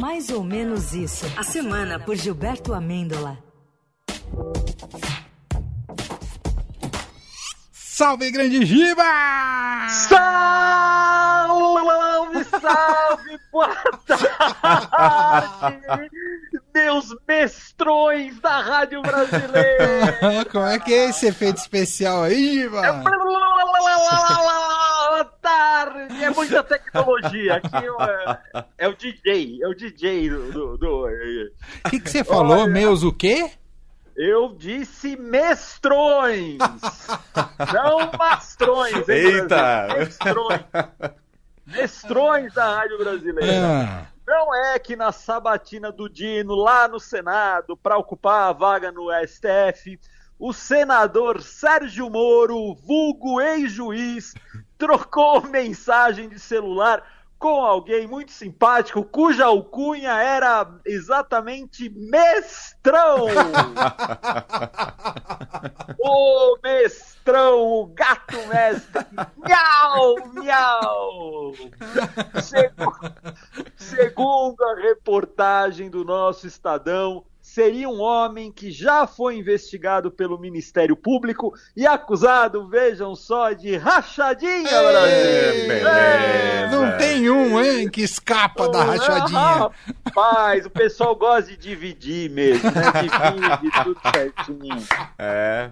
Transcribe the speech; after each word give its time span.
Mais 0.00 0.30
ou 0.30 0.42
menos 0.42 0.94
isso. 0.94 1.26
A 1.36 1.42
semana 1.42 1.98
por 1.98 2.16
Gilberto 2.16 2.72
Amêndola. 2.72 3.36
Salve, 7.72 8.30
grande 8.30 8.64
Giba! 8.66 9.02
Salve, 9.88 10.14
salve, 12.44 13.38
boa 13.50 13.74
tarde, 14.06 16.10
meus 16.74 17.06
mestrões 17.26 18.38
da 18.40 18.60
Rádio 18.60 19.00
Brasileira. 19.00 20.44
Como 20.52 20.66
é 20.66 20.78
que 20.78 20.92
é 20.92 21.08
esse 21.08 21.24
efeito 21.26 21.56
especial 21.56 22.24
aí, 22.24 22.60
Giba? 22.60 23.02
É 26.22 26.30
muita 26.30 26.62
tecnologia. 26.62 27.54
Aqui 27.54 27.76
é, 27.76 28.64
é 28.78 28.88
o 28.88 28.94
DJ, 28.94 29.62
é 29.62 29.68
o 29.68 29.74
DJ 29.74 30.30
do... 30.30 30.52
do, 30.52 30.78
do... 30.78 31.06
O 31.06 31.90
que, 31.90 32.00
que 32.00 32.10
você 32.10 32.24
falou? 32.24 32.58
Olha... 32.58 32.72
Meus 32.72 33.02
o 33.02 33.12
quê? 33.12 33.50
Eu 34.16 34.54
disse 34.56 35.14
mestrões, 35.14 36.56
não 37.72 38.10
mastrões. 38.18 39.06
Eita! 39.06 39.88
Mestrões. 39.88 40.60
mestrões 41.66 42.54
da 42.54 42.76
Rádio 42.76 42.96
Brasileira. 42.96 43.52
Ah. 43.62 44.06
Não 44.26 44.54
é 44.54 44.78
que 44.78 44.96
na 44.96 45.12
sabatina 45.12 45.92
do 45.92 46.08
Dino, 46.08 46.54
lá 46.54 46.88
no 46.88 46.98
Senado, 46.98 47.76
para 47.76 47.98
ocupar 47.98 48.48
a 48.48 48.52
vaga 48.52 48.90
no 48.90 49.08
STF, 49.24 50.00
o 50.38 50.52
senador 50.52 51.42
Sérgio 51.42 52.10
Moro, 52.10 52.74
vulgo 52.74 53.40
ex-juiz, 53.40 54.34
trocou 54.76 55.42
mensagem 55.48 56.28
de 56.28 56.38
celular 56.38 57.02
com 57.38 57.62
alguém 57.62 58.06
muito 58.06 58.32
simpático, 58.32 59.04
cuja 59.04 59.44
alcunha 59.44 60.12
era 60.12 60.66
exatamente 60.86 61.90
Mestrão! 61.90 63.26
o 66.00 66.56
Mestrão, 66.62 67.60
o 67.60 67.86
gato 67.88 68.38
mestre! 68.48 69.04
Miau, 69.36 70.14
miau! 70.32 71.52
Segundo, 73.76 74.64
a 74.64 74.76
reportagem 74.76 75.90
do 75.90 76.04
nosso 76.04 76.46
Estadão, 76.46 77.22
seria 77.56 77.88
um 77.88 78.02
homem 78.02 78.52
que 78.52 78.70
já 78.70 79.06
foi 79.06 79.38
investigado 79.38 80.10
pelo 80.10 80.38
Ministério 80.38 80.94
Público 80.94 81.54
e 81.74 81.86
acusado, 81.86 82.68
vejam 82.68 83.14
só, 83.14 83.54
de 83.54 83.78
rachadinha, 83.78 84.68
Brasil! 84.68 85.88
É, 85.88 86.68
não 86.70 86.98
tem 86.98 87.30
um, 87.30 87.58
hein, 87.58 87.88
que 87.88 88.02
escapa 88.02 88.68
da 88.68 88.84
rachadinha. 88.84 89.70
Rapaz, 90.04 90.66
o 90.66 90.70
pessoal 90.70 91.16
gosta 91.16 91.50
de 91.50 91.56
dividir 91.56 92.28
mesmo, 92.28 92.70
né? 92.70 92.92
Divide 93.00 93.84
tudo 93.84 94.00
certinho. 94.14 94.86
É. 95.18 95.70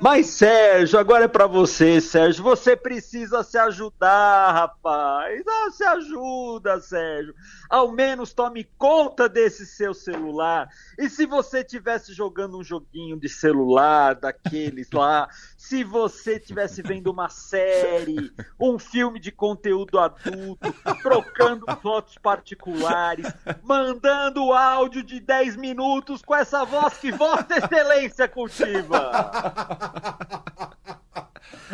Mas, 0.00 0.28
Sérgio, 0.28 0.98
agora 0.98 1.24
é 1.24 1.28
para 1.28 1.46
você, 1.46 2.00
Sérgio. 2.00 2.42
Você 2.42 2.74
precisa 2.74 3.42
se 3.42 3.58
ajudar, 3.58 4.52
rapaz. 4.52 5.42
Ah, 5.46 5.70
se 5.70 5.84
ajuda, 5.84 6.80
Sérgio. 6.80 7.34
Ao 7.68 7.92
menos 7.92 8.32
tome 8.32 8.64
conta 8.78 9.28
desse 9.28 9.66
seu 9.66 9.92
celular. 9.92 10.68
E 11.00 11.08
se 11.08 11.24
você 11.24 11.64
tivesse 11.64 12.12
jogando 12.12 12.58
um 12.58 12.62
joguinho 12.62 13.18
de 13.18 13.26
celular 13.26 14.14
daqueles 14.14 14.90
lá, 14.92 15.30
se 15.56 15.82
você 15.82 16.38
tivesse 16.38 16.82
vendo 16.82 17.10
uma 17.10 17.30
série, 17.30 18.30
um 18.60 18.78
filme 18.78 19.18
de 19.18 19.32
conteúdo 19.32 19.98
adulto, 19.98 20.70
trocando 21.02 21.64
fotos 21.80 22.18
particulares, 22.18 23.26
mandando 23.62 24.52
áudio 24.52 25.02
de 25.02 25.20
10 25.20 25.56
minutos 25.56 26.20
com 26.20 26.34
essa 26.34 26.66
voz 26.66 26.98
que 26.98 27.10
Vossa 27.10 27.56
Excelência 27.56 28.28
cultiva. 28.28 29.10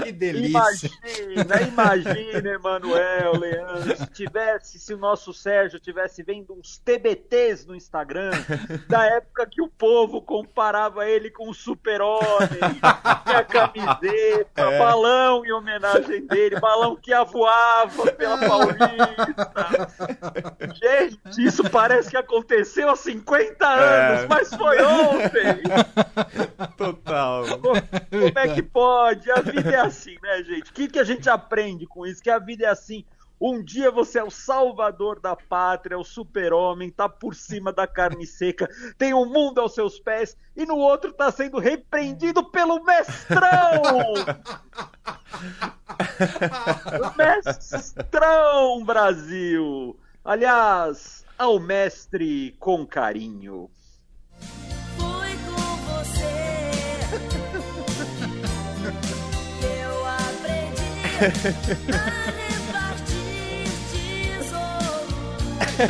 Que 0.03 0.13
delícia. 0.13 0.91
Imagina, 1.35 1.63
imagina, 1.63 2.49
Emanuel, 2.51 3.39
Leandro, 3.39 3.97
se 3.97 4.07
tivesse, 4.07 4.79
se 4.79 4.95
o 4.95 4.97
nosso 4.97 5.33
Sérgio 5.33 5.79
tivesse 5.79 6.23
vendo 6.23 6.55
uns 6.55 6.79
TBTs 6.79 7.67
no 7.67 7.75
Instagram, 7.75 8.31
da 8.89 9.05
época 9.05 9.47
que 9.47 9.61
o 9.61 9.69
povo 9.69 10.23
comparava 10.23 11.09
ele 11.09 11.31
com 11.31 11.49
o 11.49 11.55
super-homem, 11.55 12.61
a 12.83 13.45
camiseta, 13.45 14.63
é. 14.63 14.79
balão 14.79 15.45
em 15.45 15.53
homenagem 15.53 16.27
dele, 16.27 16.59
balão 16.61 16.97
que 16.97 17.13
avoava 17.13 18.13
pela 18.13 18.39
Paulista. 18.39 19.89
Gente, 20.75 21.45
isso 21.45 21.69
parece 21.71 22.11
que 22.11 22.17
aconteceu 22.17 22.89
há 22.89 22.97
50 22.97 23.67
anos, 23.67 24.23
é. 24.23 24.27
mas 24.29 24.55
foi 24.55 24.83
ontem. 24.83 25.63
Total. 26.77 27.45
Como 27.59 28.39
é 28.39 28.55
que 28.55 28.63
pode? 28.63 29.31
A 29.31 29.41
vida 29.41 29.56
é 29.59 29.81
assim, 29.81 30.17
né, 30.23 30.43
gente? 30.43 30.71
O 30.71 30.75
que, 30.75 30.89
que 30.89 30.99
a 30.99 31.05
gente 31.05 31.29
aprende 31.29 31.87
com 31.87 32.07
isso? 32.07 32.23
Que 32.23 32.31
a 32.31 32.39
vida 32.39 32.67
é 32.67 32.69
assim. 32.69 33.05
Um 33.39 33.63
dia 33.63 33.91
você 33.91 34.19
é 34.19 34.25
o 34.25 34.31
salvador 34.31 35.21
da 35.21 35.37
pátria, 35.37 35.99
o 35.99 36.05
super-homem, 36.05 36.91
tá 36.91 37.07
por 37.07 37.35
cima 37.35 37.71
da 37.71 37.87
carne 37.87 38.27
seca, 38.27 38.67
tem 38.97 39.13
o 39.13 39.27
mundo 39.27 39.61
aos 39.61 39.75
seus 39.75 40.01
pés, 40.01 40.35
e 40.57 40.65
no 40.65 40.77
outro 40.77 41.13
tá 41.13 41.31
sendo 41.31 41.59
repreendido 41.59 42.43
pelo 42.43 42.83
mestrão! 42.83 44.15
mestrão, 47.19 48.83
Brasil! 48.85 49.99
Aliás, 50.25 51.25
ao 51.39 51.61
mestre 51.61 52.57
com 52.59 52.87
carinho. 52.87 53.71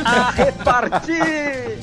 A 0.05 0.31
repartir! 0.31 1.77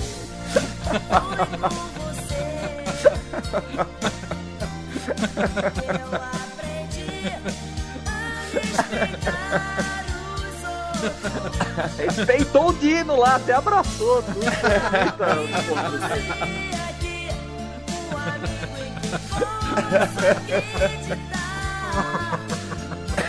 Respeitou 11.98 12.68
o 12.68 12.72
Dino 12.74 13.16
lá, 13.16 13.36
até 13.36 13.52
abraçou. 13.52 14.22
Tudo. 14.22 14.40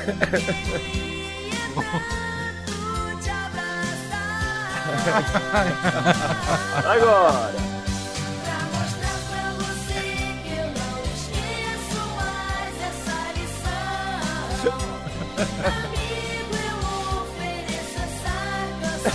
Agora. 6.86 7.54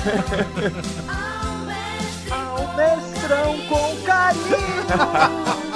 Ao 2.31 2.77
mestrão 2.77 3.59
com 3.69 3.97
carinho. 4.05 5.61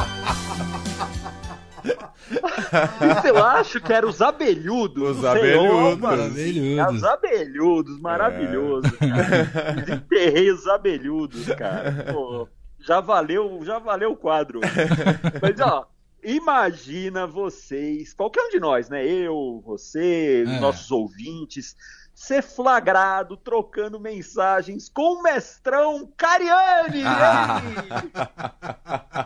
Isso 3.17 3.27
eu 3.27 3.45
acho 3.45 3.81
que 3.81 3.93
era 3.93 4.07
os 4.07 4.21
abelhudos. 4.21 5.19
Os 5.19 5.25
abelhudos. 5.25 6.05
abelhudos. 6.05 6.97
Os 6.97 7.05
abelhudos, 7.05 8.01
maravilhoso. 8.01 8.89
É. 9.01 9.73
Desenterrei 9.81 10.51
os 10.51 10.66
abelhudos, 10.66 11.47
cara. 11.54 12.13
Pô, 12.13 12.48
já 12.81 13.01
valeu, 13.01 13.60
já 13.65 13.78
valeu 13.78 14.13
o 14.13 14.16
quadro. 14.16 14.60
Mas 15.41 15.60
ó, 15.60 15.87
imagina 16.24 17.26
vocês, 17.26 18.12
qualquer 18.15 18.42
um 18.42 18.50
de 18.50 18.60
nós, 18.60 18.88
né? 18.88 19.06
Eu, 19.06 19.62
você, 19.65 20.44
é. 20.47 20.60
nossos 20.60 20.91
ouvintes, 20.91 21.76
ser 22.15 22.42
flagrado 22.42 23.36
trocando 23.36 23.98
mensagens 23.98 24.88
com 24.88 25.15
o 25.15 25.22
mestrão 25.22 26.10
Cariani! 26.16 27.03
Ah. 27.04 27.60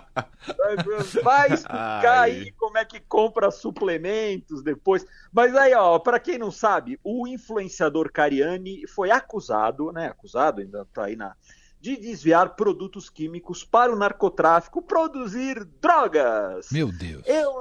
Vai 1.23 1.53
explicar 1.53 2.21
aí 2.23 2.53
como 2.53 2.79
é 2.79 2.85
que 2.85 3.01
compra 3.01 3.51
suplementos 3.51 4.63
depois. 4.63 5.05
Mas 5.33 5.55
aí, 5.55 5.75
ó, 5.75 5.99
para 5.99 6.19
quem 6.19 6.39
não 6.39 6.51
sabe, 6.51 6.99
o 7.05 7.27
influenciador 7.27 8.11
Cariani 8.11 8.87
foi 8.87 9.11
acusado, 9.11 9.93
né? 9.93 10.07
Acusado, 10.09 10.61
ainda 10.61 10.87
tá 10.87 11.05
aí 11.05 11.17
na, 11.17 11.37
de 11.81 11.97
desviar 11.97 12.57
produtos 12.57 13.09
químicos 13.09 13.63
para 13.65 13.93
o 13.93 13.97
narcotráfico 13.97 14.83
produzir 14.83 15.65
drogas. 15.81 16.69
Meu 16.73 16.91
Deus. 16.93 17.23
Eu, 17.27 17.53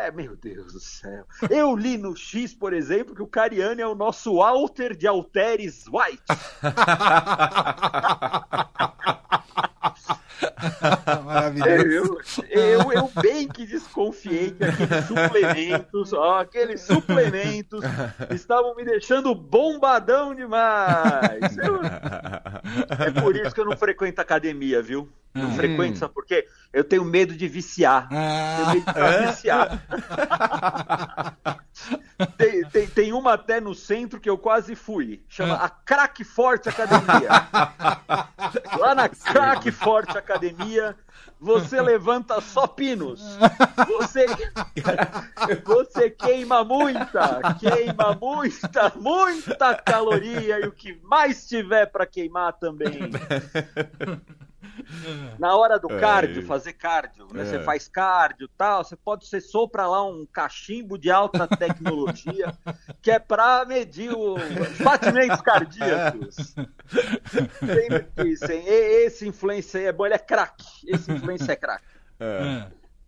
é, 0.00 0.10
meu 0.10 0.34
Deus 0.36 0.72
do 0.72 0.80
céu. 0.80 1.26
Eu 1.50 1.76
li 1.76 1.98
no 1.98 2.16
X, 2.16 2.54
por 2.54 2.72
exemplo, 2.72 3.14
que 3.14 3.22
o 3.22 3.26
Cariani 3.26 3.82
é 3.82 3.86
o 3.86 3.94
nosso 3.94 4.40
alter 4.40 4.96
de 4.96 5.06
Alteres 5.06 5.84
White. 5.86 6.22
Maravilhoso. 11.24 12.18
Eu, 12.50 12.60
eu, 12.60 12.92
eu, 12.92 13.22
bem 13.22 13.48
que 13.48 13.66
desconfiei 13.66 14.50
que 14.50 14.64
aqueles 14.64 15.06
suplementos, 15.06 16.12
ó, 16.12 16.40
aqueles 16.40 16.80
suplementos 16.82 17.84
estavam 18.30 18.74
me 18.74 18.84
deixando 18.84 19.34
bombadão 19.34 20.34
demais. 20.34 21.56
Eu, 21.58 21.80
é 22.98 23.20
por 23.20 23.36
isso 23.36 23.54
que 23.54 23.60
eu 23.60 23.65
não 23.66 23.76
frequento 23.76 24.20
academia, 24.20 24.80
viu? 24.80 25.08
Não 25.34 25.48
Hum. 25.48 25.52
frequento, 25.52 25.98
sabe 25.98 26.14
por 26.14 26.24
quê? 26.24 26.46
Eu 26.72 26.82
tenho 26.82 27.04
medo 27.04 27.34
de 27.36 27.46
viciar. 27.46 28.08
Eu 28.10 28.16
Ah, 28.16 28.70
tenho 28.72 28.84
medo 28.94 29.20
de 29.20 29.26
viciado. 29.26 29.80
Tem, 32.38 32.64
tem, 32.64 32.86
tem 32.86 33.12
uma 33.12 33.34
até 33.34 33.60
no 33.60 33.74
centro 33.74 34.18
que 34.18 34.28
eu 34.28 34.38
quase 34.38 34.74
fui. 34.74 35.22
Chama 35.28 35.54
a 35.56 35.68
Crack 35.68 36.24
Forte 36.24 36.68
Academia. 36.68 37.28
Lá 38.78 38.94
na 38.94 39.08
Crack 39.08 39.70
Forte 39.70 40.16
Academia, 40.16 40.96
você 41.38 41.80
levanta 41.80 42.40
só 42.40 42.66
pinos. 42.66 43.38
Você, 43.86 44.26
você 45.64 46.10
queima 46.10 46.64
muita, 46.64 47.54
queima 47.54 48.16
muita, 48.20 48.92
muita 48.96 49.74
caloria 49.74 50.60
e 50.60 50.66
o 50.66 50.72
que 50.72 50.98
mais 51.02 51.46
tiver 51.46 51.86
para 51.86 52.06
queimar 52.06 52.52
também. 52.54 53.10
Na 55.38 55.56
hora 55.56 55.78
do 55.78 55.88
cardio, 55.88 56.40
Ai. 56.40 56.46
fazer 56.46 56.72
cardio, 56.74 57.26
né? 57.32 57.42
É. 57.42 57.44
Você 57.44 57.60
faz 57.60 57.88
cardio 57.88 58.46
e 58.46 58.50
tal, 58.56 58.84
você 58.84 58.96
pode 58.96 59.26
ser 59.26 59.40
sopra 59.40 59.86
lá 59.86 60.04
um 60.04 60.26
cachimbo 60.26 60.98
de 60.98 61.10
alta 61.10 61.48
tecnologia 61.48 62.52
que 63.00 63.10
é 63.10 63.18
para 63.18 63.64
medir 63.64 64.14
os 64.14 64.78
batimentos 64.78 65.40
cardíacos. 65.40 66.54
Sempre 67.60 68.08
Esse 68.66 69.26
influencer 69.26 69.82
aí 69.82 69.86
é 69.88 69.92
bom, 69.92 70.06
ele 70.06 70.14
é 70.14 70.18
craque. 70.18 70.66
Esse 70.86 71.12
influencer 71.12 71.50
é 71.50 71.56
craque. 71.56 71.84
É. 72.20 72.66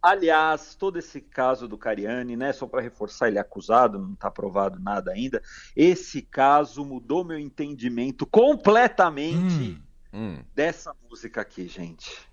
Aliás, 0.08 0.74
todo 0.74 0.98
esse 0.98 1.20
caso 1.20 1.68
do 1.68 1.76
Cariani, 1.76 2.34
né, 2.34 2.50
só 2.50 2.66
para 2.66 2.80
reforçar, 2.80 3.28
ele 3.28 3.36
é 3.36 3.42
acusado, 3.42 3.98
não 3.98 4.14
está 4.14 4.30
provado 4.30 4.80
nada 4.80 5.12
ainda. 5.12 5.42
Esse 5.76 6.22
caso 6.22 6.82
mudou 6.82 7.22
meu 7.22 7.38
entendimento 7.38 8.24
completamente 8.24 9.78
hum. 10.10 10.38
Hum. 10.38 10.42
dessa 10.54 10.96
música 11.10 11.42
aqui, 11.42 11.68
gente. 11.68 12.26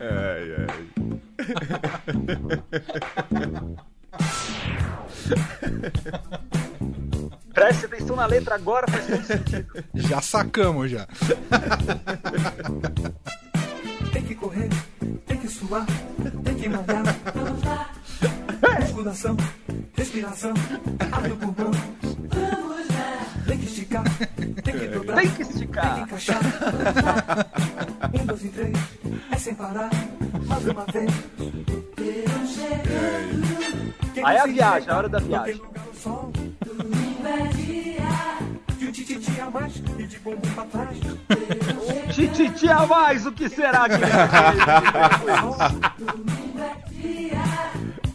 Ai, 0.00 0.54
ai. 0.56 0.88
Preste 7.74 7.86
atenção 7.86 8.16
na 8.16 8.26
letra 8.26 8.54
agora, 8.54 8.86
faz 8.88 9.04
todo 9.06 9.24
sentido. 9.24 9.84
Já 9.94 10.20
sacamos 10.20 10.90
já. 10.90 11.06
Tem 14.12 14.22
que 14.22 14.34
correr, 14.36 14.68
tem 15.26 15.36
que 15.38 15.48
suar, 15.48 15.84
tem 16.44 16.54
que 16.54 16.68
malhar. 16.68 17.02
Musculação, 18.80 19.36
respiração, 19.96 20.54
ar 21.10 21.28
no 21.28 21.36
pulmão. 21.36 21.70
Tem 23.46 23.58
que 23.58 23.66
esticar, 23.66 24.04
tem 24.62 24.78
que 24.78 24.86
dobrar, 24.88 25.16
Tem 25.16 25.30
que 25.30 25.36
tem 25.36 25.46
que 25.46 25.52
esticar. 25.52 25.98
encaixar. 26.00 26.40
Um, 28.20 28.26
dois 28.26 28.44
e 28.44 28.48
três, 28.50 28.78
é 29.32 29.36
sem 29.36 29.54
parar, 29.54 29.90
mais 30.46 30.64
uma 30.66 30.84
vez. 30.86 31.10
Aí 34.24 34.36
a 34.36 34.40
conseguir 34.42 34.54
viagem, 34.54 34.88
a 34.90 34.96
hora 34.96 35.08
da 35.08 35.18
viagem. 35.18 35.60
De 40.14 40.20
bumbum 40.20 40.50
pra 40.54 40.64
trás. 40.64 40.96
Tititi 42.14 42.68
a 42.68 42.86
mais, 42.86 43.26
o 43.26 43.32
que 43.32 43.48
será 43.48 43.88
que 43.88 43.98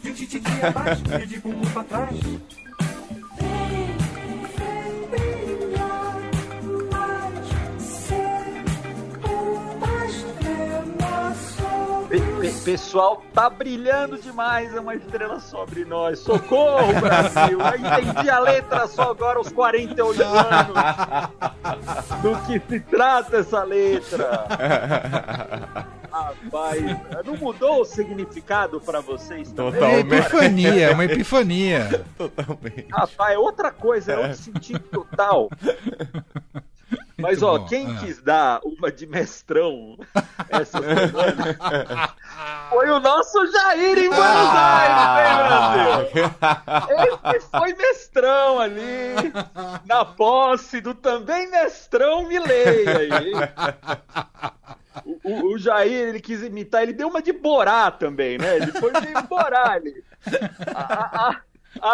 De 0.02 0.10
um 0.10 0.14
tititi 0.14 0.50
a 0.64 0.70
mais 0.72 1.28
de 1.28 1.38
bumbum 1.38 1.70
pra 1.70 1.84
trás. 1.84 2.10
Pessoal, 12.64 13.22
tá 13.32 13.48
brilhando 13.48 14.18
demais, 14.18 14.74
é 14.74 14.80
uma 14.80 14.94
estrela 14.94 15.40
sobre 15.40 15.84
nós. 15.84 16.18
Socorro, 16.18 16.92
Brasil! 17.00 17.58
Eu 17.58 17.78
entendi 17.78 18.28
a 18.28 18.38
letra 18.38 18.86
só 18.86 19.10
agora 19.10 19.38
aos 19.38 19.50
48 19.50 20.22
anos. 20.22 20.74
Do 22.22 22.36
que 22.46 22.60
se 22.68 22.80
trata 22.80 23.38
essa 23.38 23.62
letra? 23.64 24.46
Rapaz, 26.12 26.82
não 27.24 27.36
mudou 27.36 27.80
o 27.80 27.84
significado 27.84 28.80
pra 28.80 29.00
vocês 29.00 29.50
também? 29.52 29.80
É 29.80 29.86
uma 29.86 30.02
Totalmente. 30.02 30.14
epifania, 30.14 30.90
é 30.90 30.92
uma 30.92 31.04
epifania. 31.04 32.04
Totalmente. 32.18 32.86
Rapaz, 32.90 33.34
é 33.34 33.38
outra 33.38 33.70
coisa, 33.70 34.12
é 34.12 34.18
outro 34.18 34.36
sentido 34.36 34.80
total. 34.80 35.48
Mas, 37.20 37.42
ó, 37.42 37.58
bom, 37.58 37.66
quem 37.66 37.86
ah. 37.90 37.96
quis 38.00 38.20
dar 38.22 38.60
uma 38.64 38.90
de 38.90 39.06
mestrão 39.06 39.98
essa 40.48 40.78
semana 40.80 42.14
foi 42.70 42.90
o 42.90 43.00
nosso 43.00 43.46
Jair 43.52 43.98
em 43.98 44.08
Buenos 44.08 44.16
Ah. 44.22 46.06
Aires, 46.06 46.10
Brasil? 46.12 47.36
Esse 47.36 47.48
foi 47.50 47.74
mestrão 47.74 48.58
ali, 48.60 49.14
na 49.86 50.04
posse 50.04 50.80
do 50.80 50.94
também 50.94 51.50
mestrão 51.50 52.26
Milei 52.26 52.86
aí. 52.88 53.32
O, 55.04 55.18
o- 55.24 55.54
o 55.54 55.58
Jair, 55.58 56.08
ele 56.08 56.20
quis 56.20 56.42
imitar, 56.42 56.82
ele 56.82 56.92
deu 56.92 57.08
uma 57.08 57.22
de 57.22 57.32
Borá 57.32 57.90
também, 57.90 58.38
né? 58.38 58.56
Ele 58.56 58.72
foi 58.72 58.92
meio 59.00 59.22
Borá 59.22 59.72
ali. 59.72 60.02
A- 60.74 60.84
a- 60.94 61.30
a- 61.30 61.40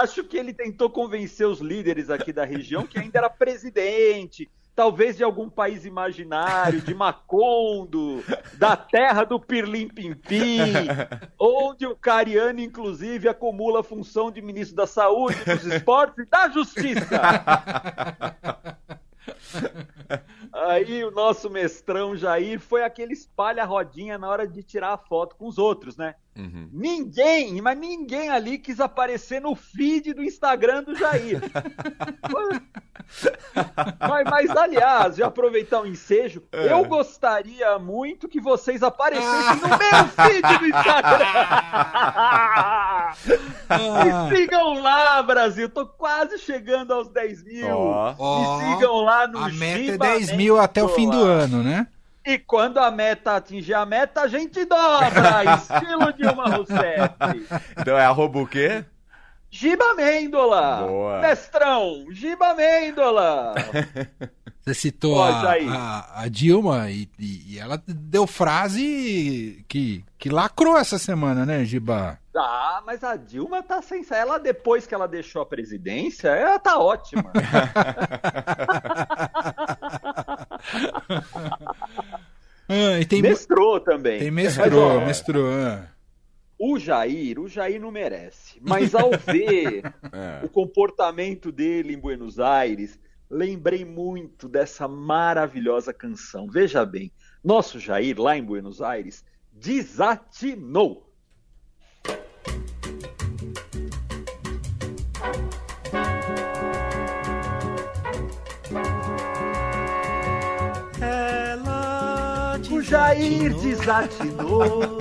acho 0.00 0.24
que 0.24 0.36
ele 0.36 0.52
tentou 0.54 0.88
convencer 0.90 1.46
os 1.46 1.60
líderes 1.60 2.08
aqui 2.10 2.32
da 2.32 2.44
região 2.44 2.86
que 2.86 2.98
ainda 2.98 3.18
era 3.18 3.28
presidente, 3.30 4.48
talvez 4.76 5.16
de 5.16 5.24
algum 5.24 5.48
país 5.48 5.86
imaginário, 5.86 6.82
de 6.82 6.94
Macondo, 6.94 8.22
da 8.58 8.76
terra 8.76 9.24
do 9.24 9.40
Pirlim 9.40 9.88
Pimpim, 9.88 10.60
onde 11.40 11.86
o 11.86 11.96
Cariani, 11.96 12.62
inclusive, 12.62 13.26
acumula 13.26 13.80
a 13.80 13.82
função 13.82 14.30
de 14.30 14.42
ministro 14.42 14.76
da 14.76 14.86
Saúde, 14.86 15.42
dos 15.46 15.64
Esportes 15.64 16.26
e 16.26 16.28
da 16.28 16.50
Justiça. 16.50 17.20
Aí 20.64 21.04
o 21.04 21.10
nosso 21.10 21.50
mestrão 21.50 22.16
Jair 22.16 22.58
foi 22.58 22.82
aquele 22.82 23.12
espalha 23.12 23.62
rodinha 23.64 24.16
na 24.16 24.26
hora 24.26 24.48
de 24.48 24.62
tirar 24.62 24.94
a 24.94 24.98
foto 24.98 25.36
com 25.36 25.46
os 25.46 25.58
outros, 25.58 25.98
né? 25.98 26.14
Uhum. 26.34 26.70
Ninguém, 26.72 27.60
mas 27.60 27.78
ninguém 27.78 28.30
ali 28.30 28.58
quis 28.58 28.80
aparecer 28.80 29.40
no 29.40 29.54
feed 29.54 30.14
do 30.14 30.24
Instagram 30.24 30.82
do 30.82 30.94
Jair. 30.94 31.40
mas, 34.00 34.24
mas, 34.24 34.50
aliás, 34.50 35.16
de 35.16 35.22
aproveitar 35.22 35.82
o 35.82 35.86
ensejo, 35.86 36.42
eu 36.52 36.84
gostaria 36.84 37.78
muito 37.78 38.28
que 38.28 38.40
vocês 38.40 38.82
aparecessem 38.82 39.60
no 39.60 39.68
meu 39.76 40.08
feed 40.08 40.58
do 40.58 40.66
Instagram. 40.66 41.26
Me 43.70 44.30
sigam 44.36 44.82
lá, 44.82 45.22
Brasil. 45.22 45.68
Tô 45.68 45.86
quase 45.86 46.38
chegando 46.38 46.92
aos 46.92 47.08
10 47.08 47.44
mil. 47.44 47.76
Ó, 47.76 48.60
Me 48.60 48.74
sigam 48.74 48.96
lá 49.02 49.26
no 49.26 49.38
A 49.38 49.48
meta 49.48 49.80
é 49.80 49.84
Giba 49.84 50.06
10 50.06 50.32
mil 50.32 50.60
até 50.60 50.82
o 50.82 50.88
fim 50.88 51.08
do 51.08 51.22
ano, 51.22 51.62
né? 51.62 51.86
E 52.24 52.38
quando 52.38 52.78
a 52.78 52.90
meta 52.90 53.36
atingir 53.36 53.74
a 53.74 53.86
meta, 53.86 54.22
a 54.22 54.26
gente 54.26 54.64
dobra, 54.64 55.54
estilo 55.54 56.12
Dilma 56.12 56.48
Rousseff. 56.48 57.14
Então 57.78 57.96
é 57.96 58.04
arroba 58.04 58.40
o 58.40 58.46
quê? 58.46 58.84
Giba 59.48 59.94
Mendola. 59.94 60.86
Boa. 60.86 61.20
Mestrão, 61.20 62.06
Giba 62.10 62.52
Mendola. 62.54 63.54
Você 64.66 64.74
citou 64.74 65.22
a, 65.22 65.52
a- 65.52 66.22
a 66.22 66.28
Dilma 66.28 66.90
e, 66.90 67.08
e- 67.20 67.56
ela 67.56 67.80
deu 67.86 68.26
frase 68.26 69.64
que, 69.68 70.04
que 70.18 70.28
lacrou 70.28 70.76
essa 70.76 70.98
semana, 70.98 71.46
né, 71.46 71.64
Giba? 71.64 72.18
Ah, 72.36 72.82
mas 72.84 73.04
a 73.04 73.14
Dilma 73.14 73.62
tá 73.62 73.80
sem 73.80 74.04
ela 74.10 74.38
depois 74.38 74.84
que 74.84 74.92
ela 74.92 75.06
deixou 75.06 75.40
a 75.40 75.46
presidência, 75.46 76.30
ela 76.30 76.58
tá 76.58 76.78
ótima. 76.80 77.30
Ah, 82.68 82.98
e 83.00 83.04
tem, 83.04 83.22
Mestrou 83.22 83.78
também. 83.78 84.18
tem 84.18 84.30
mestrou, 84.30 84.96
ó, 84.98 85.06
mestrou. 85.06 85.46
ah. 85.52 85.86
O 86.58 86.78
Jair, 86.78 87.38
o 87.38 87.46
Jair 87.46 87.80
não 87.80 87.92
merece. 87.92 88.58
Mas 88.60 88.92
ao 88.94 89.10
ver 89.12 89.82
É. 90.12 90.44
o 90.44 90.48
comportamento 90.48 91.52
dele 91.52 91.94
em 91.94 91.98
Buenos 91.98 92.40
Aires, 92.40 92.98
lembrei 93.28 93.84
muito 93.84 94.48
dessa 94.48 94.86
maravilhosa 94.86 95.92
canção. 95.92 96.48
Veja 96.48 96.84
bem, 96.84 97.12
nosso 97.42 97.78
Jair 97.78 98.20
lá 98.20 98.36
em 98.36 98.44
Buenos 98.44 98.80
Aires 98.80 99.24
desatinou. 99.52 101.05
Jair 112.88 113.52
desatinou. 113.54 114.98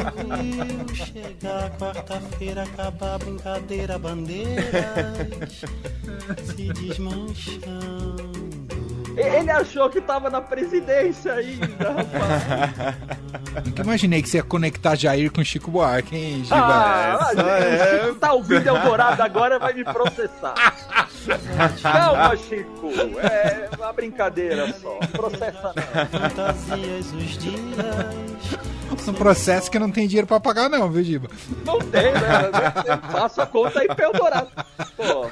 Chegar 0.94 1.70
quarta-feira, 1.78 2.64
acabar 2.64 3.20
brincadeira, 3.20 4.00
bandeiras 4.00 5.62
se 6.44 6.74
desmanchando. 6.74 8.25
Ele 9.18 9.52
achou 9.52 9.90
que 9.90 10.02
tava 10.02 10.30
na 10.30 10.42
presidência 10.42 11.34
ainda, 11.34 11.92
rapaz. 11.92 12.96
Nunca 13.66 13.82
imaginei 13.82 14.22
que 14.22 14.30
você 14.30 14.38
ia 14.38 14.44
conectar 14.44 14.96
Jair 14.96 15.32
com 15.32 15.44
Chico 15.44 15.72
Buarque, 15.72 16.16
hein, 16.16 16.44
Giba? 16.44 16.56
Ah, 16.58 17.32
é- 17.36 17.96
o 18.02 18.08
Chico 18.08 18.16
tá 18.20 18.34
ouvindo 18.34 18.68
Eldorado 18.68 19.22
agora 19.22 19.58
vai 19.60 19.74
me 19.74 19.84
processar. 19.84 20.54
Calma, 21.82 22.36
Chico. 22.38 22.92
É 23.22 23.70
uma 23.78 23.94
brincadeira 23.94 24.72
só. 24.74 24.98
Processa 25.12 25.74
não. 25.76 26.20
Fantasias 26.20 27.14
os 27.14 27.38
dias. 27.38 27.62
Um 29.08 29.14
processo 29.14 29.70
que 29.70 29.78
não 29.80 29.92
tem 29.92 30.08
dinheiro 30.08 30.28
pra 30.28 30.40
pagar, 30.40 30.70
não, 30.70 30.90
viu, 30.90 31.04
Giba? 31.04 31.28
Não 31.66 31.80
tem, 31.80 32.12
né? 32.14 33.00
Faça 33.12 33.44
a 33.44 33.46
conta 33.46 33.80
aí 33.80 33.88
pra 33.88 34.06
Eldorado. 34.06 34.50
Pô. 34.96 35.30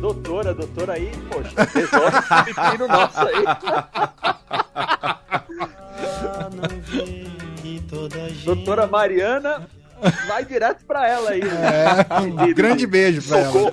Doutora, 0.00 0.54
doutora 0.54 0.92
aí, 0.94 1.10
poxa, 1.30 1.68
resolve 1.74 2.18
esse 2.18 2.54
pepino 2.54 2.86
nosso 2.88 3.18
aí. 3.20 3.44
Doutora 8.44 8.86
Mariana, 8.86 9.66
vai 10.28 10.44
direto 10.44 10.84
pra 10.86 11.08
ela 11.08 11.30
aí. 11.30 11.40
É, 11.40 12.20
um 12.20 12.54
grande 12.54 12.86
beijo 12.86 13.22
pra 13.28 13.38
ela. 13.38 13.52
Socorro. 13.52 13.72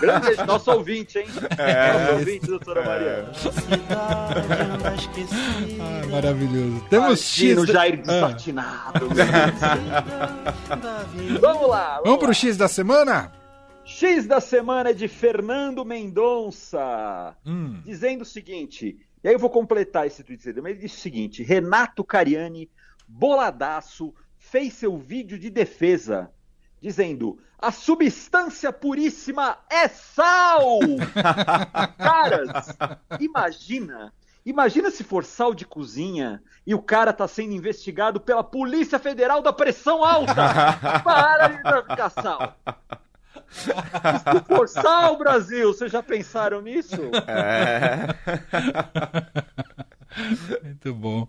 Grande 0.00 0.26
beijo, 0.26 0.44
nosso 0.46 0.70
ouvinte, 0.72 1.18
hein? 1.18 1.26
nosso 1.28 2.12
ouvinte, 2.14 2.46
doutora 2.46 2.84
Mariana. 2.84 3.28
anda 4.74 4.94
esquecida. 4.94 5.36
Ah, 5.80 6.06
maravilhoso. 6.10 6.84
Temos 6.90 7.20
X. 7.20 7.66
Da- 7.66 7.72
Jair 7.72 8.02
Ah, 8.08 8.32
Deus. 8.98 9.14
da 9.14 10.98
vida. 11.14 11.38
Vamos 11.40 11.68
lá. 11.68 12.00
Vamos 12.04 12.18
pro 12.18 12.34
X 12.34 12.56
da 12.56 12.68
semana? 12.68 13.32
X 13.90 14.26
da 14.26 14.40
semana 14.40 14.90
é 14.90 14.92
de 14.92 15.08
Fernando 15.08 15.84
Mendonça, 15.84 17.36
Hum. 17.44 17.82
dizendo 17.84 18.22
o 18.22 18.24
seguinte. 18.24 18.96
E 19.22 19.28
aí 19.28 19.34
eu 19.34 19.38
vou 19.38 19.50
completar 19.50 20.06
esse 20.06 20.22
tweet 20.22 20.42
dele, 20.44 20.60
mas 20.60 20.72
ele 20.72 20.80
disse 20.80 20.96
o 20.96 21.00
seguinte: 21.00 21.42
Renato 21.42 22.04
Cariani, 22.04 22.70
boladaço, 23.06 24.14
fez 24.38 24.74
seu 24.74 24.96
vídeo 24.96 25.38
de 25.38 25.50
defesa, 25.50 26.30
dizendo: 26.80 27.38
a 27.58 27.70
substância 27.72 28.72
puríssima 28.72 29.58
é 29.68 29.88
sal! 29.88 30.78
Caras, 31.98 32.76
imagina. 33.18 34.12
Imagina 34.46 34.90
se 34.90 35.04
for 35.04 35.22
sal 35.22 35.52
de 35.52 35.66
cozinha 35.66 36.42
e 36.66 36.74
o 36.74 36.80
cara 36.80 37.12
tá 37.12 37.28
sendo 37.28 37.52
investigado 37.52 38.18
pela 38.18 38.42
Polícia 38.42 38.98
Federal 38.98 39.42
da 39.42 39.52
Pressão 39.52 40.02
Alta. 40.02 40.34
Para 41.04 41.48
de 41.48 41.62
traficar 41.62 42.08
sal. 42.08 42.56
Se 43.50 44.44
for 44.46 44.68
sal, 44.68 45.18
Brasil, 45.18 45.72
vocês 45.72 45.90
já 45.90 46.02
pensaram 46.02 46.62
nisso? 46.62 47.10
É. 47.26 48.06
Muito 50.64 50.94
bom. 50.94 51.28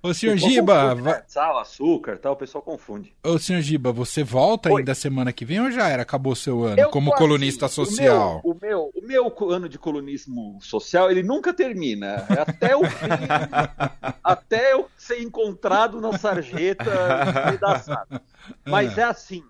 Ô, 0.00 0.14
senhor 0.14 0.36
O 0.36 0.38
Giba, 0.38 0.94
né? 0.94 1.24
Sal, 1.26 1.58
açúcar, 1.58 2.18
tal, 2.18 2.34
o 2.34 2.36
pessoal 2.36 2.62
confunde. 2.62 3.12
ô, 3.24 3.36
senhor 3.36 3.60
Giba, 3.60 3.90
você 3.90 4.22
volta 4.22 4.72
Oi. 4.72 4.80
ainda 4.80 4.94
semana 4.94 5.32
que 5.32 5.44
vem 5.44 5.60
ou 5.60 5.72
já 5.72 5.88
era? 5.88 6.02
Acabou 6.02 6.36
seu 6.36 6.62
ano 6.62 6.80
Eu 6.80 6.90
como 6.90 7.12
colunista 7.12 7.66
assim, 7.66 7.84
social? 7.84 8.40
O 8.44 8.54
meu, 8.54 8.92
o, 8.94 9.02
meu, 9.04 9.26
o 9.26 9.32
meu 9.34 9.50
ano 9.50 9.68
de 9.68 9.76
colunismo 9.76 10.56
social, 10.62 11.10
ele 11.10 11.24
nunca 11.24 11.52
termina. 11.52 12.24
É 12.30 12.40
até 12.40 12.76
o 12.76 12.84
fim, 12.84 13.08
até 14.22 14.72
eu 14.72 14.88
ser 14.96 15.20
encontrado 15.20 16.00
na 16.00 16.16
sarjeta. 16.16 16.84
Mas 18.64 18.96
é 18.96 19.02
assim, 19.02 19.42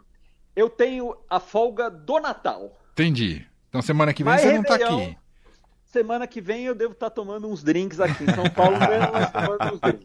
eu 0.59 0.69
tenho 0.69 1.15
a 1.31 1.39
folga 1.41 1.89
do 1.91 2.19
Natal. 2.19 2.77
Entendi. 2.93 3.47
Então 3.69 3.81
semana 3.83 4.13
que 4.13 4.25
vem 4.25 4.33
Mas 4.33 4.43
você 4.43 4.53
não 4.53 4.63
tá 4.63 4.77
Réveillon, 4.77 5.03
aqui. 5.05 5.19
Semana 5.85 6.27
que 6.27 6.41
vem 6.41 6.65
eu 6.65 6.75
devo 6.75 6.93
estar 6.93 7.09
tomando 7.11 7.49
uns 7.49 7.63
drinks 7.63 7.99
aqui 8.01 8.25
em 8.25 8.35
São 8.35 8.49
Paulo 8.51 8.79
mesmo, 8.79 9.11
mas 9.13 9.31
tomando 9.33 9.75
uns 9.75 9.81
drinks. 9.81 10.05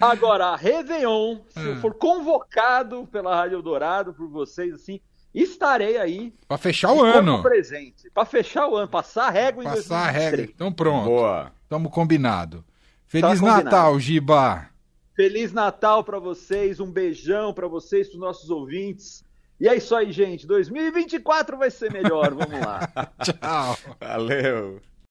Agora, 0.00 0.54
Réveillon, 0.56 1.38
se 1.48 1.60
eu 1.60 1.72
Hum. 1.74 1.80
for 1.80 1.94
convocado 1.94 3.06
pela 3.10 3.34
Rádio 3.34 3.62
Dourado 3.62 4.12
por 4.12 4.28
vocês, 4.28 4.74
assim, 4.74 5.00
estarei 5.34 5.96
aí 5.98 6.32
Pra 6.46 6.58
fechar 6.58 6.92
o 6.92 7.02
ano. 7.02 7.42
presente. 7.42 8.10
Pra 8.10 8.24
fechar 8.24 8.68
o 8.68 8.76
ano, 8.76 8.88
passar 8.88 9.26
a 9.28 9.30
régua 9.30 9.62
em 9.62 9.66
Passar 9.66 10.08
a 10.08 10.12
2023. 10.12 10.22
regra. 10.40 10.52
Então 10.54 10.72
pronto. 10.72 11.04
Boa. 11.06 11.52
Tamo 11.68 11.90
combinado. 11.90 12.64
Feliz 13.06 13.40
combinado. 13.40 13.64
Natal, 13.64 13.98
Giba. 14.00 14.68
Feliz 15.18 15.52
Natal 15.52 16.04
pra 16.04 16.20
vocês, 16.20 16.78
um 16.78 16.92
beijão 16.92 17.52
pra 17.52 17.66
vocês, 17.66 18.06
pros 18.06 18.20
nossos 18.20 18.50
ouvintes. 18.50 19.24
E 19.58 19.66
é 19.66 19.74
isso 19.74 19.92
aí, 19.96 20.12
gente. 20.12 20.46
2024 20.46 21.58
vai 21.58 21.72
ser 21.72 21.92
melhor, 21.92 22.32
vamos 22.32 22.60
lá. 22.60 22.88
Tchau. 23.20 23.76
Valeu. 23.98 24.80